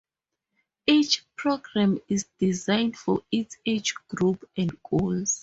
Each 0.87 1.23
program 1.35 1.99
is 2.09 2.25
designed 2.39 2.97
for 2.97 3.21
its 3.31 3.57
age 3.67 3.93
group 4.07 4.49
and 4.57 4.75
goals. 4.81 5.39